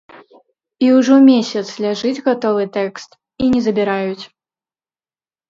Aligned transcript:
І 0.85 0.87
ўжо 0.97 1.17
месяц 1.27 1.63
ляжыць 1.85 2.23
гатовы 2.29 2.63
тэкст 2.79 3.09
і 3.45 3.53
не 3.53 3.61
забіраюць. 3.69 4.25